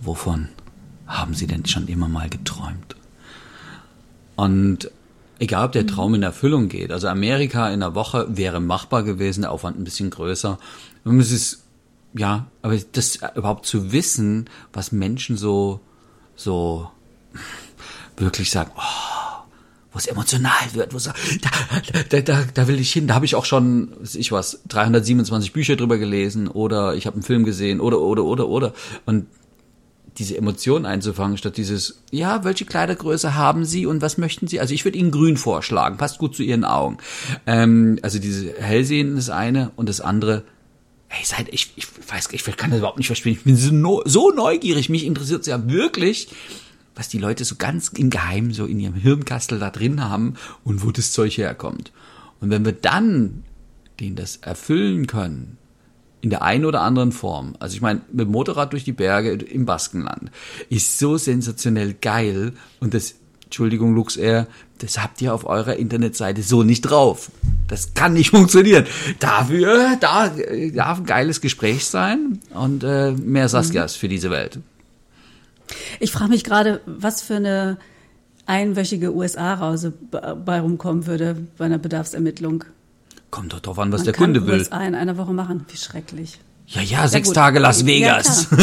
Wovon 0.00 0.48
haben 1.06 1.34
Sie 1.34 1.46
denn 1.46 1.66
schon 1.66 1.86
immer 1.86 2.08
mal 2.08 2.30
geträumt? 2.30 2.96
Und 4.36 4.90
egal, 5.38 5.66
ob 5.66 5.72
der 5.72 5.86
Traum 5.86 6.14
in 6.14 6.22
Erfüllung 6.22 6.68
geht, 6.70 6.92
also 6.92 7.08
Amerika 7.08 7.68
in 7.68 7.82
einer 7.82 7.94
Woche 7.94 8.26
wäre 8.30 8.60
machbar 8.60 9.02
gewesen, 9.02 9.42
der 9.42 9.52
Aufwand 9.52 9.78
ein 9.78 9.84
bisschen 9.84 10.08
größer. 10.08 10.58
Und 11.04 11.20
es 11.20 11.30
ist, 11.30 11.62
ja, 12.14 12.46
aber 12.62 12.76
das 12.92 13.18
überhaupt 13.34 13.66
zu 13.66 13.92
wissen, 13.92 14.48
was 14.72 14.92
Menschen 14.92 15.36
so, 15.36 15.80
so 16.36 16.90
wirklich 18.16 18.50
sagen, 18.50 18.70
oh, 18.76 19.09
wo 19.92 19.98
es 19.98 20.06
emotional 20.06 20.52
wird, 20.72 20.92
wo 20.92 20.98
es, 20.98 21.04
da, 21.04 21.12
da, 22.08 22.20
da, 22.20 22.44
da 22.54 22.68
will 22.68 22.80
ich 22.80 22.92
hin, 22.92 23.06
da 23.08 23.14
habe 23.14 23.24
ich 23.24 23.34
auch 23.34 23.44
schon, 23.44 23.92
weiß 24.00 24.14
ich 24.14 24.30
was, 24.30 24.60
327 24.68 25.52
Bücher 25.52 25.76
drüber 25.76 25.98
gelesen 25.98 26.48
oder 26.48 26.94
ich 26.94 27.06
habe 27.06 27.14
einen 27.14 27.22
Film 27.22 27.44
gesehen 27.44 27.80
oder, 27.80 28.00
oder, 28.00 28.24
oder, 28.24 28.48
oder. 28.48 28.72
Und 29.06 29.26
diese 30.18 30.36
Emotionen 30.36 30.86
einzufangen, 30.86 31.38
statt 31.38 31.56
dieses, 31.56 32.02
ja, 32.10 32.44
welche 32.44 32.64
Kleidergröße 32.64 33.34
haben 33.34 33.64
Sie 33.64 33.86
und 33.86 34.02
was 34.02 34.18
möchten 34.18 34.46
Sie? 34.46 34.60
Also 34.60 34.74
ich 34.74 34.84
würde 34.84 34.98
Ihnen 34.98 35.10
grün 35.10 35.36
vorschlagen, 35.36 35.96
passt 35.96 36.18
gut 36.18 36.36
zu 36.36 36.42
Ihren 36.42 36.64
Augen. 36.64 36.98
Ähm, 37.46 37.98
also 38.02 38.18
diese 38.18 38.54
Hellsehen 38.54 39.16
ist 39.16 39.30
eine 39.30 39.70
und 39.76 39.88
das 39.88 40.00
andere, 40.00 40.44
hey, 41.08 41.24
seid, 41.24 41.48
ich, 41.50 41.72
ich 41.76 41.86
weiß, 42.08 42.28
ich 42.32 42.44
kann 42.56 42.70
das 42.70 42.78
überhaupt 42.78 42.98
nicht 42.98 43.06
verstehen. 43.06 43.32
Ich 43.32 43.44
bin 43.44 43.56
so, 43.56 44.02
so 44.04 44.30
neugierig, 44.30 44.88
mich 44.88 45.04
interessiert 45.04 45.40
es 45.42 45.46
ja 45.46 45.68
wirklich, 45.68 46.28
was 46.94 47.08
die 47.08 47.18
Leute 47.18 47.44
so 47.44 47.56
ganz 47.56 47.88
im 47.88 48.10
Geheimen 48.10 48.52
so 48.52 48.66
in 48.66 48.80
ihrem 48.80 48.94
Hirnkastel 48.94 49.58
da 49.58 49.70
drin 49.70 50.02
haben 50.02 50.34
und 50.64 50.84
wo 50.84 50.90
das 50.90 51.12
Zeug 51.12 51.36
herkommt. 51.38 51.92
Und 52.40 52.50
wenn 52.50 52.64
wir 52.64 52.72
dann 52.72 53.44
denen 54.00 54.16
das 54.16 54.36
erfüllen 54.36 55.06
können, 55.06 55.58
in 56.22 56.30
der 56.30 56.42
einen 56.42 56.64
oder 56.64 56.82
anderen 56.82 57.12
Form. 57.12 57.54
Also 57.60 57.74
ich 57.74 57.80
meine, 57.80 58.02
mit 58.12 58.26
dem 58.26 58.32
Motorrad 58.32 58.72
durch 58.72 58.84
die 58.84 58.92
Berge 58.92 59.32
im 59.32 59.64
Baskenland 59.64 60.30
ist 60.68 60.98
so 60.98 61.16
sensationell 61.16 61.94
geil 61.94 62.52
und 62.78 62.94
das, 62.94 63.14
Entschuldigung, 63.44 63.94
LuxAir, 63.94 64.46
das 64.78 65.02
habt 65.02 65.20
ihr 65.22 65.34
auf 65.34 65.46
eurer 65.46 65.76
Internetseite 65.76 66.42
so 66.42 66.62
nicht 66.62 66.82
drauf. 66.82 67.30
Das 67.68 67.94
kann 67.94 68.12
nicht 68.14 68.30
funktionieren. 68.36 68.86
Dafür, 69.18 69.96
da 70.00 70.26
äh, 70.34 70.72
darf 70.72 70.98
ein 70.98 71.06
geiles 71.06 71.40
Gespräch 71.40 71.86
sein 71.86 72.40
und 72.52 72.84
äh, 72.84 73.12
mehr 73.12 73.48
Saskias 73.48 73.96
für 73.96 74.08
diese 74.08 74.30
Welt. 74.30 74.58
Ich 75.98 76.12
frage 76.12 76.30
mich 76.30 76.44
gerade, 76.44 76.80
was 76.86 77.22
für 77.22 77.36
eine 77.36 77.76
einwöchige 78.46 79.14
USA-Reise 79.14 79.92
bei 80.44 80.60
rumkommen 80.60 81.06
würde 81.06 81.36
bei 81.56 81.66
einer 81.66 81.78
Bedarfsermittlung. 81.78 82.64
Kommt 83.30 83.52
doch 83.52 83.60
drauf 83.60 83.78
an, 83.78 83.92
was 83.92 84.00
Man 84.00 84.04
der 84.06 84.14
Kunde 84.14 84.46
will. 84.46 84.58
USA 84.58 84.84
in 84.84 84.94
einer 84.94 85.16
Woche 85.16 85.32
machen. 85.32 85.64
Wie 85.70 85.76
schrecklich. 85.76 86.40
Ja, 86.66 86.82
ja, 86.82 87.06
sechs 87.08 87.28
gut. 87.28 87.34
Tage 87.36 87.58
Las 87.58 87.80
Ja, 87.82 87.86
Vegas. 87.86 88.48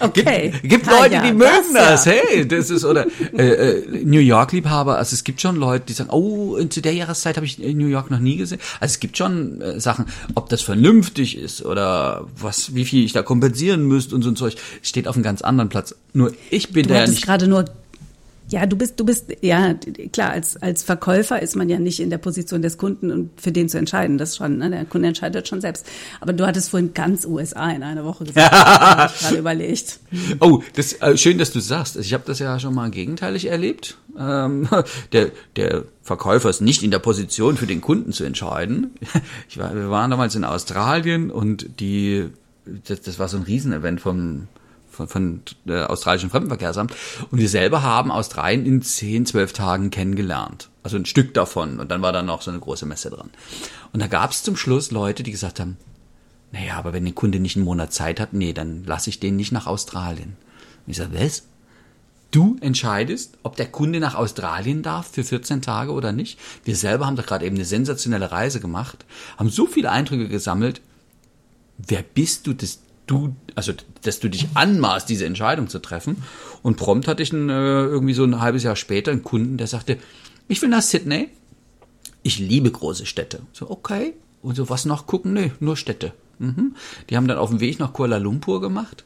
Okay. 0.00 0.50
Gibt, 0.62 0.68
gibt 0.68 0.88
Ah, 0.88 1.00
Leute, 1.02 1.14
ja, 1.14 1.22
die 1.22 1.32
mögen 1.32 1.74
das. 1.74 2.04
ja. 2.06 2.12
Hey, 2.12 2.46
das 2.48 2.70
ist 2.70 2.84
oder 2.84 3.06
äh, 3.36 3.42
äh, 3.48 4.04
New 4.04 4.18
York 4.20 4.52
Liebhaber. 4.52 4.96
Also 4.98 5.14
es 5.14 5.24
gibt 5.24 5.40
schon 5.40 5.56
Leute, 5.56 5.84
die 5.88 5.92
sagen, 5.92 6.10
oh, 6.10 6.58
zu 6.64 6.80
der 6.80 6.94
Jahreszeit 6.94 7.36
habe 7.36 7.46
ich 7.46 7.62
in 7.62 7.76
New 7.78 7.86
York 7.86 8.10
noch 8.10 8.18
nie 8.18 8.36
gesehen. 8.36 8.60
Also 8.80 8.92
es 8.92 9.00
gibt 9.00 9.16
schon 9.18 9.60
äh, 9.60 9.78
Sachen, 9.80 10.06
ob 10.34 10.48
das 10.48 10.62
vernünftig 10.62 11.36
ist 11.38 11.64
oder 11.64 12.26
was, 12.36 12.74
wie 12.74 12.84
viel 12.84 13.04
ich 13.04 13.12
da 13.12 13.22
kompensieren 13.22 13.82
müsste 13.86 14.14
und 14.14 14.22
so 14.22 14.30
ein 14.30 14.36
Zeug, 14.36 14.56
steht 14.82 15.06
auf 15.06 15.14
einem 15.16 15.22
ganz 15.24 15.42
anderen 15.42 15.68
Platz. 15.68 15.94
Nur 16.12 16.32
ich 16.50 16.70
bin 16.72 16.84
Du 16.84 16.94
da 16.94 17.00
ja 17.00 17.06
nicht. 17.06 17.22
gerade 17.24 17.46
nur, 17.46 17.64
ja, 18.50 18.66
du 18.66 18.76
bist, 18.76 18.98
du 18.98 19.04
bist, 19.04 19.26
ja, 19.42 19.74
klar, 20.12 20.30
als, 20.30 20.56
als 20.56 20.82
Verkäufer 20.82 21.40
ist 21.40 21.54
man 21.54 21.68
ja 21.68 21.78
nicht 21.78 22.00
in 22.00 22.10
der 22.10 22.18
Position 22.18 22.62
des 22.62 22.78
Kunden 22.78 23.10
und 23.12 23.40
für 23.40 23.52
den 23.52 23.68
zu 23.68 23.78
entscheiden, 23.78 24.18
das 24.18 24.36
schon, 24.36 24.58
ne? 24.58 24.70
der 24.70 24.84
Kunde 24.84 25.08
entscheidet 25.08 25.46
schon 25.46 25.60
selbst. 25.60 25.86
Aber 26.20 26.32
du 26.32 26.46
hattest 26.46 26.70
vorhin 26.70 26.92
ganz 26.92 27.24
USA 27.24 27.70
in 27.70 27.84
einer 27.84 28.04
Woche 28.04 28.24
gesagt, 28.24 28.52
ich 29.14 29.20
gerade 29.20 29.36
überlegt. 29.36 30.00
Oh, 30.40 30.62
das 30.74 30.94
äh, 30.94 31.16
schön, 31.16 31.38
dass 31.38 31.52
du 31.52 31.60
sagst. 31.60 31.96
Ich 31.96 32.12
habe 32.12 32.24
das 32.26 32.40
ja 32.40 32.58
schon 32.58 32.74
mal 32.74 32.90
gegenteilig 32.90 33.46
erlebt. 33.46 33.98
Ähm, 34.18 34.68
der, 35.12 35.30
der 35.54 35.84
Verkäufer 36.02 36.50
ist 36.50 36.60
nicht 36.60 36.82
in 36.82 36.90
der 36.90 36.98
Position, 36.98 37.56
für 37.56 37.66
den 37.66 37.80
Kunden 37.80 38.12
zu 38.12 38.24
entscheiden. 38.24 38.90
Ich 39.48 39.58
war, 39.58 39.74
wir 39.74 39.90
waren 39.90 40.10
damals 40.10 40.34
in 40.36 40.44
Australien 40.44 41.30
und 41.30 41.80
die, 41.80 42.28
das, 42.86 43.00
das 43.00 43.18
war 43.18 43.28
so 43.28 43.36
ein 43.36 43.42
Riesenevent 43.42 44.00
vom 44.00 44.46
von, 45.06 45.42
von 45.64 45.74
äh, 45.74 45.82
australischen 45.82 46.30
Fremdenverkehrsamt 46.30 46.94
und 47.30 47.38
wir 47.38 47.48
selber 47.48 47.82
haben 47.82 48.10
Australien 48.10 48.66
in 48.66 48.82
10, 48.82 49.26
12 49.26 49.52
Tagen 49.52 49.90
kennengelernt. 49.90 50.68
Also 50.82 50.96
ein 50.96 51.06
Stück 51.06 51.34
davon 51.34 51.80
und 51.80 51.90
dann 51.90 52.02
war 52.02 52.12
da 52.12 52.22
noch 52.22 52.42
so 52.42 52.50
eine 52.50 52.60
große 52.60 52.86
Messe 52.86 53.10
dran. 53.10 53.30
Und 53.92 54.00
da 54.00 54.06
gab 54.06 54.30
es 54.30 54.42
zum 54.42 54.56
Schluss 54.56 54.90
Leute, 54.90 55.22
die 55.22 55.32
gesagt 55.32 55.60
haben, 55.60 55.76
naja, 56.52 56.76
aber 56.76 56.92
wenn 56.92 57.04
der 57.04 57.14
Kunde 57.14 57.38
nicht 57.38 57.56
einen 57.56 57.64
Monat 57.64 57.92
Zeit 57.92 58.18
hat, 58.18 58.32
nee, 58.32 58.52
dann 58.52 58.84
lasse 58.84 59.10
ich 59.10 59.20
den 59.20 59.36
nicht 59.36 59.52
nach 59.52 59.66
Australien. 59.66 60.36
Und 60.86 60.90
ich 60.90 60.96
sage, 60.96 61.14
was? 61.14 61.44
Du 62.30 62.56
entscheidest, 62.60 63.38
ob 63.42 63.56
der 63.56 63.66
Kunde 63.66 63.98
nach 63.98 64.14
Australien 64.14 64.82
darf 64.82 65.10
für 65.10 65.24
14 65.24 65.62
Tage 65.62 65.92
oder 65.92 66.12
nicht. 66.12 66.38
Wir 66.64 66.76
selber 66.76 67.06
haben 67.06 67.16
da 67.16 67.22
gerade 67.22 67.44
eben 67.44 67.56
eine 67.56 67.64
sensationelle 67.64 68.30
Reise 68.30 68.60
gemacht, 68.60 69.04
haben 69.36 69.50
so 69.50 69.66
viele 69.66 69.90
Eindrücke 69.90 70.28
gesammelt. 70.28 70.80
Wer 71.76 72.02
bist 72.02 72.46
du, 72.46 72.52
dass 72.52 72.80
du, 73.06 73.34
also 73.54 73.72
dass 74.02 74.20
du 74.20 74.28
dich 74.28 74.48
anmaßt, 74.54 75.08
diese 75.08 75.26
Entscheidung 75.26 75.68
zu 75.68 75.78
treffen? 75.78 76.22
Und 76.62 76.76
prompt 76.76 77.08
hatte 77.08 77.22
ich 77.22 77.32
einen, 77.32 77.48
äh, 77.48 77.84
irgendwie 77.84 78.14
so 78.14 78.24
ein 78.24 78.40
halbes 78.40 78.62
Jahr 78.62 78.76
später 78.76 79.12
einen 79.12 79.22
Kunden, 79.22 79.56
der 79.56 79.66
sagte, 79.66 79.98
ich 80.48 80.60
will 80.62 80.68
nach 80.68 80.82
Sydney. 80.82 81.28
Ich 82.22 82.38
liebe 82.38 82.70
große 82.70 83.06
Städte. 83.06 83.40
So, 83.52 83.70
okay. 83.70 84.14
Und 84.42 84.56
so, 84.56 84.68
was 84.68 84.84
noch 84.84 85.06
gucken? 85.06 85.32
Nee, 85.32 85.52
nur 85.60 85.76
Städte. 85.76 86.12
Mhm. 86.38 86.74
Die 87.08 87.16
haben 87.16 87.28
dann 87.28 87.38
auf 87.38 87.50
dem 87.50 87.60
Weg 87.60 87.78
nach 87.78 87.92
Kuala 87.92 88.18
Lumpur 88.18 88.60
gemacht. 88.60 89.04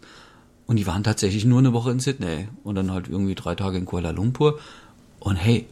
Und 0.66 0.76
die 0.76 0.86
waren 0.86 1.04
tatsächlich 1.04 1.44
nur 1.44 1.58
eine 1.58 1.72
Woche 1.72 1.90
in 1.90 2.00
Sydney. 2.00 2.48
Und 2.64 2.74
dann 2.74 2.90
halt 2.90 3.08
irgendwie 3.08 3.34
drei 3.34 3.54
Tage 3.54 3.76
in 3.78 3.84
Kuala 3.84 4.10
Lumpur. 4.10 4.58
Und 5.20 5.36
hey, 5.36 5.66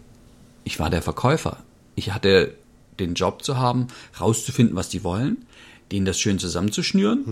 ich 0.64 0.78
war 0.78 0.90
der 0.90 1.02
Verkäufer. 1.02 1.58
Ich 1.94 2.12
hatte 2.12 2.54
den 2.98 3.14
Job 3.14 3.42
zu 3.42 3.56
haben, 3.56 3.88
rauszufinden, 4.20 4.76
was 4.76 4.88
die 4.88 5.04
wollen, 5.04 5.46
denen 5.90 6.06
das 6.06 6.18
schön 6.18 6.38
zusammenzuschnüren, 6.38 7.24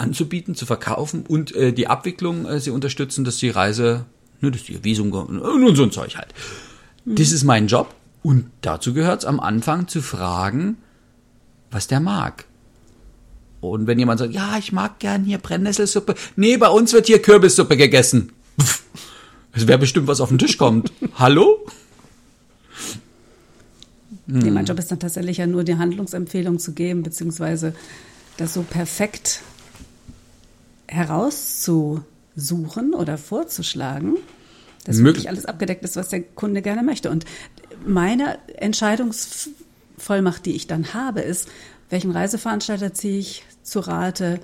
anzubieten, 0.00 0.54
zu 0.54 0.66
verkaufen 0.66 1.24
und 1.26 1.54
äh, 1.54 1.72
die 1.72 1.86
Abwicklung 1.86 2.46
äh, 2.46 2.60
sie 2.60 2.70
unterstützen, 2.70 3.24
dass 3.24 3.36
die 3.36 3.50
Reise, 3.50 4.06
ne, 4.40 4.50
dass 4.50 4.64
die 4.64 4.82
Visum 4.82 5.12
und, 5.12 5.38
und 5.38 5.76
so 5.76 5.82
ein 5.82 5.92
Zeug 5.92 6.16
halt. 6.16 6.34
Das 7.04 7.32
ist 7.32 7.44
mein 7.44 7.66
Job. 7.66 7.94
Und 8.22 8.50
dazu 8.60 8.92
gehört 8.92 9.20
es 9.20 9.24
am 9.24 9.40
Anfang 9.40 9.88
zu 9.88 10.02
fragen, 10.02 10.76
was 11.70 11.86
der 11.86 12.00
mag. 12.00 12.44
Und 13.60 13.86
wenn 13.86 13.98
jemand 13.98 14.20
sagt, 14.20 14.32
ja, 14.32 14.56
ich 14.58 14.72
mag 14.72 14.98
gern 14.98 15.24
hier 15.24 15.38
Brennnesselsuppe. 15.38 16.14
Nee, 16.36 16.56
bei 16.56 16.68
uns 16.68 16.92
wird 16.92 17.06
hier 17.06 17.20
Kürbissuppe 17.20 17.76
gegessen. 17.76 18.32
Es 19.52 19.66
wäre 19.66 19.78
bestimmt, 19.78 20.06
was 20.06 20.20
auf 20.20 20.28
den 20.28 20.38
Tisch 20.38 20.56
kommt. 20.56 20.92
Hallo? 21.14 21.66
Nee, 24.26 24.50
mein 24.50 24.64
Job 24.64 24.78
ist 24.78 24.90
dann 24.90 25.00
tatsächlich 25.00 25.38
ja 25.38 25.46
nur 25.46 25.64
die 25.64 25.76
Handlungsempfehlung 25.76 26.58
zu 26.58 26.72
geben, 26.72 27.02
beziehungsweise 27.02 27.74
das 28.36 28.54
so 28.54 28.62
perfekt 28.62 29.42
herauszusuchen 30.90 32.94
oder 32.94 33.16
vorzuschlagen, 33.16 34.16
dass 34.84 35.04
wirklich 35.04 35.28
alles 35.28 35.46
abgedeckt 35.46 35.84
ist, 35.84 35.96
was 35.96 36.08
der 36.08 36.22
Kunde 36.22 36.62
gerne 36.62 36.82
möchte. 36.82 37.10
Und 37.10 37.24
meine 37.86 38.38
Entscheidungsvollmacht, 38.56 40.44
die 40.46 40.56
ich 40.56 40.66
dann 40.66 40.94
habe, 40.94 41.20
ist, 41.20 41.48
welchen 41.90 42.10
Reiseveranstalter 42.10 42.92
ziehe 42.92 43.18
ich 43.18 43.44
zu 43.62 43.80
Rate, 43.80 44.40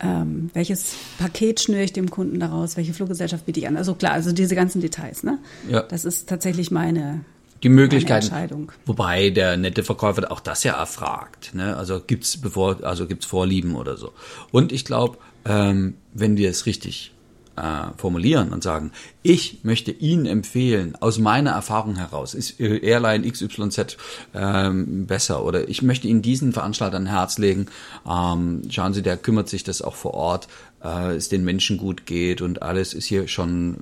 ähm, 0.00 0.50
welches 0.52 0.94
Paket 1.18 1.60
schnüre 1.60 1.84
ich 1.84 1.92
dem 1.92 2.10
Kunden 2.10 2.40
daraus, 2.40 2.76
welche 2.76 2.92
Fluggesellschaft 2.92 3.46
biete 3.46 3.60
ich 3.60 3.68
an. 3.68 3.76
Also 3.76 3.94
klar, 3.94 4.12
also 4.12 4.32
diese 4.32 4.54
ganzen 4.54 4.80
Details. 4.80 5.22
Ne? 5.22 5.38
Ja. 5.68 5.82
Das 5.82 6.04
ist 6.04 6.28
tatsächlich 6.28 6.70
meine, 6.70 7.24
Die 7.64 7.70
Möglichkeiten. 7.70 8.68
Wobei 8.84 9.30
der 9.30 9.56
nette 9.56 9.82
Verkäufer 9.82 10.30
auch 10.30 10.40
das 10.40 10.64
ja 10.64 10.74
erfragt. 10.74 11.54
Ne? 11.54 11.76
Also 11.76 11.98
gibt's 11.98 12.36
bevor, 12.36 12.84
also 12.84 13.06
gibt's 13.06 13.24
Vorlieben 13.24 13.74
oder 13.74 13.96
so. 13.96 14.12
Und 14.52 14.70
ich 14.70 14.84
glaube, 14.84 15.16
ähm, 15.46 15.94
wenn 16.12 16.36
wir 16.36 16.50
es 16.50 16.66
richtig 16.66 17.14
äh, 17.56 17.86
formulieren 17.96 18.52
und 18.52 18.62
sagen, 18.62 18.92
ich 19.22 19.60
möchte 19.62 19.92
Ihnen 19.92 20.26
empfehlen, 20.26 20.94
aus 21.00 21.18
meiner 21.18 21.52
Erfahrung 21.52 21.96
heraus, 21.96 22.34
ist 22.34 22.60
Airline 22.60 23.26
XYZ 23.30 23.96
ähm, 24.34 25.06
besser 25.06 25.42
oder 25.42 25.66
ich 25.66 25.80
möchte 25.80 26.06
Ihnen 26.06 26.20
diesen 26.20 26.52
Veranstalter 26.52 26.98
ein 26.98 27.06
Herz 27.06 27.38
legen. 27.38 27.66
Ähm, 28.06 28.62
schauen 28.68 28.92
Sie, 28.92 29.02
der 29.02 29.16
kümmert 29.16 29.48
sich, 29.48 29.64
dass 29.64 29.80
auch 29.80 29.94
vor 29.94 30.12
Ort 30.12 30.48
äh, 30.82 31.14
es 31.14 31.30
den 31.30 31.44
Menschen 31.44 31.78
gut 31.78 32.04
geht 32.04 32.42
und 32.42 32.62
alles 32.62 32.92
ist 32.92 33.06
hier 33.06 33.26
schon 33.26 33.78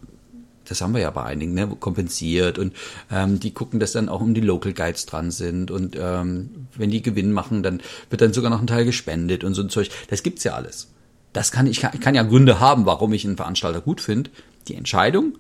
das 0.64 0.81
haben 0.81 0.95
wir 0.95 1.00
ja 1.00 1.11
bei 1.11 1.25
einigen, 1.25 1.54
ne, 1.54 1.69
kompensiert 1.78 2.59
und 2.59 2.75
ähm, 3.11 3.40
die 3.40 3.52
gucken, 3.52 3.81
dass 3.81 3.92
dann 3.92 4.09
auch 4.09 4.21
um 4.21 4.35
die 4.35 4.40
Local 4.40 4.73
Guides 4.73 5.07
dran 5.07 5.31
sind 5.31 5.71
und 5.71 5.97
ähm, 5.99 6.66
wenn 6.76 6.90
die 6.90 7.02
Gewinn 7.02 7.33
machen, 7.33 7.62
dann 7.62 7.81
wird 8.11 8.23
dann 8.23 8.33
sogar 8.33 8.50
noch 8.50 8.61
ein 8.61 8.66
Teil 8.66 8.85
gespendet 8.85 9.45
und 9.45 9.54
so 9.54 9.62
ein 9.62 9.71
Zeug. 9.71 9.90
Das 10.09 10.23
gibt's 10.23 10.45
ja 10.45 10.54
alles. 10.54 10.88
Das 11.33 11.50
kann 11.50 11.66
ich, 11.66 11.81
kann, 11.81 11.92
ich 11.95 12.00
kann 12.00 12.14
ja 12.14 12.23
Gründe 12.23 12.61
haben, 12.61 12.87
warum 12.87 13.12
ich 13.12 13.25
einen 13.25 13.37
Veranstalter 13.37 13.81
gut 13.81 14.00
finde. 14.00 14.31
Die 14.69 14.75
Entscheidung 14.75 15.38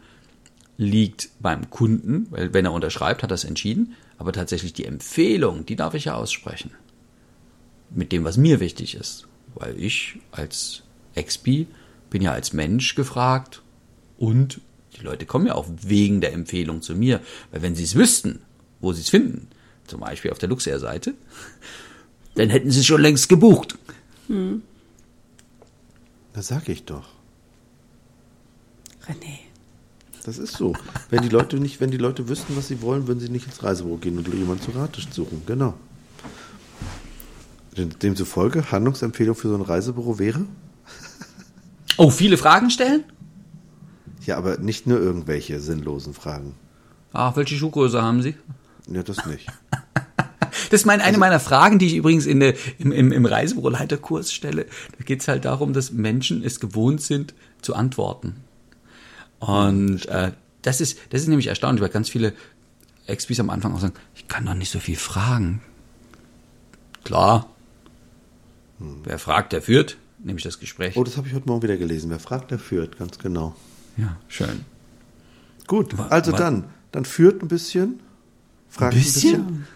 liegt 0.76 1.28
beim 1.40 1.70
Kunden, 1.70 2.26
weil 2.30 2.52
wenn 2.54 2.64
er 2.64 2.72
unterschreibt, 2.72 3.22
hat 3.22 3.30
er 3.30 3.34
es 3.34 3.44
entschieden, 3.44 3.94
aber 4.18 4.32
tatsächlich 4.32 4.72
die 4.72 4.86
Empfehlung, 4.86 5.66
die 5.66 5.76
darf 5.76 5.94
ich 5.94 6.06
ja 6.06 6.14
aussprechen. 6.14 6.72
Mit 7.90 8.10
dem, 8.12 8.24
was 8.24 8.36
mir 8.36 8.60
wichtig 8.60 8.94
ist. 8.94 9.26
Weil 9.54 9.78
ich 9.78 10.18
als 10.30 10.82
Expi 11.14 11.66
bin 12.08 12.22
ja 12.22 12.32
als 12.32 12.52
Mensch 12.52 12.94
gefragt 12.94 13.62
und 14.16 14.60
die 14.98 15.02
Leute 15.04 15.26
kommen 15.26 15.46
ja 15.46 15.54
auch 15.54 15.66
wegen 15.82 16.20
der 16.20 16.32
Empfehlung 16.32 16.82
zu 16.82 16.94
mir. 16.94 17.20
Weil 17.50 17.62
wenn 17.62 17.74
sie 17.74 17.84
es 17.84 17.94
wüssten, 17.94 18.40
wo 18.80 18.92
sie 18.92 19.00
es 19.02 19.08
finden, 19.08 19.48
zum 19.86 20.00
Beispiel 20.00 20.30
auf 20.30 20.38
der 20.38 20.48
Luxair-Seite, 20.48 21.14
dann 22.34 22.50
hätten 22.50 22.70
sie 22.70 22.84
schon 22.84 23.00
längst 23.02 23.28
gebucht. 23.28 23.78
Das 26.32 26.48
sag 26.48 26.68
ich 26.68 26.84
doch. 26.84 27.08
René. 29.06 29.38
Das 30.24 30.38
ist 30.38 30.56
so. 30.56 30.72
Wenn 31.10 31.22
die 31.22 31.28
Leute 31.28 31.56
nicht, 31.58 31.80
wenn 31.80 31.90
die 31.90 31.96
Leute 31.96 32.28
wüssten, 32.28 32.56
was 32.56 32.68
sie 32.68 32.80
wollen, 32.80 33.08
würden 33.08 33.18
sie 33.18 33.28
nicht 33.28 33.46
ins 33.46 33.62
Reisebüro 33.62 33.96
gehen 33.96 34.16
und 34.18 34.28
jemanden 34.32 34.62
zu 34.62 34.70
Rate 34.70 35.00
suchen. 35.10 35.42
Genau. 35.46 35.74
Dem- 37.76 37.98
Demzufolge, 37.98 38.70
Handlungsempfehlung 38.70 39.34
für 39.34 39.48
so 39.48 39.56
ein 39.56 39.62
Reisebüro 39.62 40.18
wäre? 40.20 40.44
Oh, 41.96 42.10
viele 42.10 42.36
Fragen 42.36 42.70
stellen? 42.70 43.02
Ja, 44.24 44.36
aber 44.36 44.58
nicht 44.58 44.86
nur 44.86 45.00
irgendwelche 45.00 45.60
sinnlosen 45.60 46.14
Fragen. 46.14 46.54
Ach, 47.12 47.36
welche 47.36 47.56
Schuhgröße 47.56 48.00
haben 48.00 48.22
Sie? 48.22 48.34
Ja, 48.88 49.02
das 49.02 49.26
nicht. 49.26 49.48
Das 50.70 50.80
ist 50.80 50.86
mein, 50.86 51.02
eine 51.02 51.18
meiner 51.18 51.40
Fragen, 51.40 51.78
die 51.78 51.86
ich 51.86 51.96
übrigens 51.96 52.24
in 52.24 52.40
der, 52.40 52.54
im, 52.78 52.92
im, 52.92 53.12
im 53.12 53.26
Reisebüroleiterkurs 53.26 54.32
stelle. 54.32 54.66
Da 54.96 55.04
geht 55.04 55.20
es 55.20 55.28
halt 55.28 55.44
darum, 55.44 55.74
dass 55.74 55.92
Menschen 55.92 56.42
es 56.42 56.60
gewohnt 56.60 57.02
sind, 57.02 57.34
zu 57.60 57.74
antworten. 57.74 58.36
Und 59.38 60.06
äh, 60.06 60.32
das, 60.62 60.80
ist, 60.80 60.98
das 61.10 61.22
ist 61.22 61.28
nämlich 61.28 61.48
erstaunlich, 61.48 61.82
weil 61.82 61.90
ganz 61.90 62.08
viele 62.08 62.32
Expis 63.06 63.40
am 63.40 63.50
Anfang 63.50 63.74
auch 63.74 63.80
sagen, 63.80 63.94
ich 64.14 64.28
kann 64.28 64.46
doch 64.46 64.54
nicht 64.54 64.70
so 64.70 64.78
viel 64.78 64.96
fragen. 64.96 65.60
Klar. 67.04 67.48
Wer 68.78 69.18
fragt, 69.18 69.52
der 69.52 69.62
führt, 69.62 69.96
nämlich 70.22 70.44
das 70.44 70.58
Gespräch. 70.58 70.96
Oh, 70.96 71.04
das 71.04 71.16
habe 71.16 71.28
ich 71.28 71.34
heute 71.34 71.46
Morgen 71.46 71.62
wieder 71.62 71.76
gelesen. 71.76 72.10
Wer 72.10 72.18
fragt, 72.18 72.50
der 72.50 72.58
führt, 72.58 72.98
ganz 72.98 73.18
genau. 73.18 73.54
Ja, 73.96 74.16
schön. 74.28 74.64
Gut, 75.66 75.94
also 76.10 76.32
dann. 76.32 76.64
Dann 76.92 77.04
führt 77.04 77.42
ein 77.42 77.48
bisschen. 77.48 78.00
Fragt 78.68 78.94
ein 78.94 79.00
bisschen? 79.02 79.44
bisschen. 79.46 79.66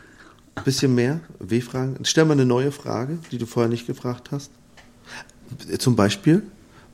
Ein 0.55 0.65
bisschen 0.65 0.95
mehr. 0.95 1.21
W-Fragen. 1.39 2.05
Stell 2.05 2.25
mal 2.25 2.33
eine 2.33 2.47
neue 2.47 2.73
Frage, 2.73 3.19
die 3.31 3.39
du 3.39 3.47
vorher 3.47 3.69
nicht 3.71 3.87
gefragt 3.87 4.31
hast. 4.33 4.51
Zum 5.79 5.97
Beispiel, 5.97 6.43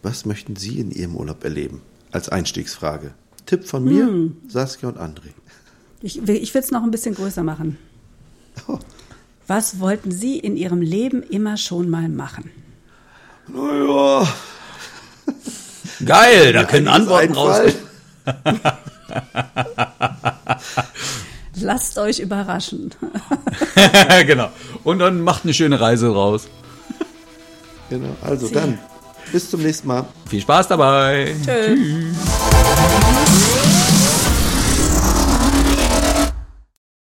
was 0.02 0.26
möchten 0.26 0.56
Sie 0.56 0.78
in 0.78 0.90
Ihrem 0.90 1.16
Urlaub 1.16 1.42
erleben? 1.44 1.80
Als 2.10 2.28
Einstiegsfrage. 2.28 3.12
Tipp 3.46 3.64
von 3.64 3.84
mir, 3.84 4.06
Hm. 4.06 4.36
Saskia 4.48 4.88
und 4.90 4.98
André. 4.98 5.30
Ich, 6.02 6.26
will- 6.26 6.36
ich 6.36 6.52
will 6.54 6.60
es 6.62 6.70
noch 6.70 6.82
ein 6.82 6.90
bisschen 6.90 7.14
größer 7.14 7.42
machen. 7.42 7.78
Oh. 8.68 8.78
Was 9.46 9.80
wollten 9.80 10.10
Sie 10.12 10.38
in 10.38 10.56
Ihrem 10.56 10.80
Leben 10.82 11.22
immer 11.22 11.56
schon 11.56 11.88
mal 11.88 12.08
machen? 12.08 12.50
Naja, 13.48 14.26
Geil, 16.04 16.52
da 16.52 16.64
können 16.64 16.88
Antworten 16.88 17.32
raus. 17.34 17.60
Lasst 21.60 21.98
euch 21.98 22.18
überraschen. 22.18 22.90
genau. 24.26 24.48
Und 24.84 24.98
dann 24.98 25.20
macht 25.20 25.44
eine 25.44 25.54
schöne 25.54 25.80
Reise 25.80 26.08
raus. 26.08 26.48
Genau, 27.90 28.16
also 28.22 28.48
dann, 28.48 28.78
bis 29.32 29.50
zum 29.50 29.62
nächsten 29.62 29.86
Mal. 29.86 30.06
Viel 30.28 30.40
Spaß 30.40 30.68
dabei. 30.68 31.34
Tschö. 31.44 31.76